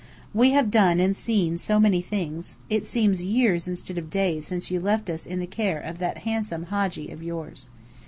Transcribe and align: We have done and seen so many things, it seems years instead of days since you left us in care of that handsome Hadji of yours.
We 0.33 0.49
have 0.49 0.71
done 0.71 0.99
and 0.99 1.15
seen 1.15 1.59
so 1.59 1.79
many 1.79 2.01
things, 2.01 2.57
it 2.71 2.85
seems 2.85 3.23
years 3.23 3.67
instead 3.67 3.99
of 3.99 4.09
days 4.09 4.47
since 4.47 4.71
you 4.71 4.79
left 4.79 5.11
us 5.11 5.27
in 5.27 5.45
care 5.45 5.79
of 5.79 5.99
that 5.99 6.23
handsome 6.25 6.63
Hadji 6.71 7.11
of 7.11 7.21
yours. 7.21 7.69